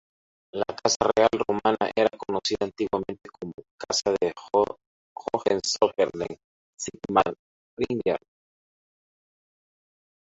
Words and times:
La 0.59 0.75
casa 0.77 1.09
real 1.15 1.29
rumana 1.47 1.91
era 1.95 2.09
conocida 2.17 2.65
antiguamente 2.65 3.29
como 3.29 3.53
"Casa 3.77 4.09
de 4.19 4.33
Hohenzollern-Sigmaringen". 5.13 6.37